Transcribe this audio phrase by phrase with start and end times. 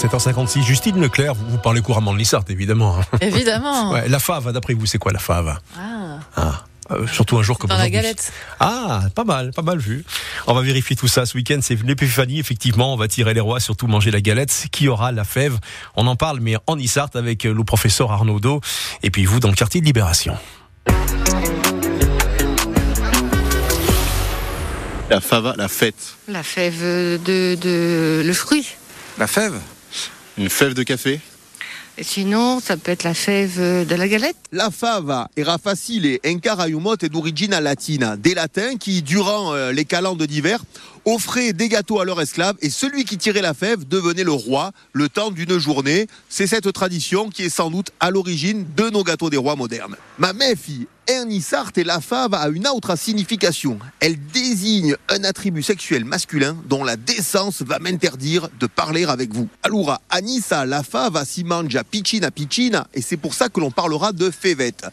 [0.00, 2.98] 7h56, Justine Leclerc, vous, vous parlez couramment de Lissart, évidemment.
[3.00, 3.18] hein.
[3.20, 3.90] Évidemment.
[3.92, 5.58] Ouais, la fave, d'après vous, c'est quoi la fave?
[5.76, 7.94] Ah, Ah, euh, Surtout un jour comme dans la aujourd'hui.
[8.00, 8.32] galette.
[8.60, 10.04] Ah, pas mal, pas mal vu.
[10.46, 11.58] On va vérifier tout ça ce week-end.
[11.62, 12.94] C'est l'épiphanie, effectivement.
[12.94, 14.66] On va tirer les rois, surtout manger la galette.
[14.70, 15.58] Qui aura la fève?
[15.96, 18.40] On en parle, mais en Issart avec le professeur Arnaud
[19.02, 20.36] Et puis vous, dans le quartier de Libération.
[25.10, 26.16] La fava, la fête.
[26.28, 28.66] La fève de, de le fruit.
[29.18, 29.54] La fève?
[30.38, 31.20] Une fève de café?
[32.00, 34.36] Et sinon, ça peut être la fève de la galette.
[34.52, 39.84] La fava era facile encara un mot d'origine latina, des latins qui, durant euh, les
[39.84, 40.62] calendes d'hiver,
[41.04, 44.70] offraient des gâteaux à leurs esclaves et celui qui tirait la fève devenait le roi
[44.92, 46.06] le temps d'une journée.
[46.28, 49.96] C'est cette tradition qui est sans doute à l'origine de nos gâteaux des rois modernes.
[50.18, 53.78] Ma fille, Ernissart et la fave a une autre signification.
[53.98, 59.48] Elle désigne un attribut sexuel masculin dont la décence va m'interdire de parler avec vous.
[59.62, 64.12] Allora, Anissa, la fave si mangia piccina piccina et c'est pour ça que l'on parlera
[64.12, 64.84] de févette.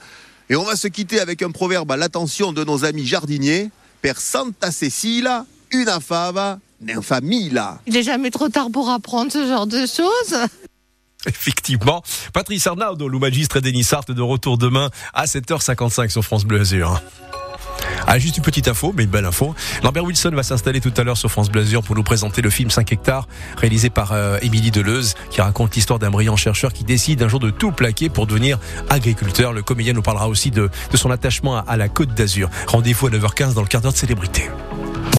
[0.50, 3.70] Et on va se quitter avec un proverbe à l'attention de nos amis jardiniers.
[4.02, 7.82] Per Santa Cecilia, una fava, n'infamilla.
[7.88, 10.38] Il n'est jamais trop tard pour apprendre ce genre de choses.
[11.30, 12.04] Effectivement.
[12.34, 17.02] Patrice Arnaud, le magistre d'Enissart, de retour demain à 7h55 sur France Bleu Azur.
[18.08, 19.56] Ah, juste une petite info, mais une belle info.
[19.84, 22.50] Lambert Wilson va s'installer tout à l'heure sur France Bleu Azur pour nous présenter le
[22.50, 26.84] film 5 hectares, réalisé par euh, Émilie Deleuze, qui raconte l'histoire d'un brillant chercheur qui
[26.84, 29.54] décide un jour de tout plaquer pour devenir agriculteur.
[29.54, 32.50] Le comédien nous parlera aussi de, de son attachement à, à la Côte d'Azur.
[32.68, 34.50] Rendez-vous à 9h15 dans le quart d'heure de célébrité.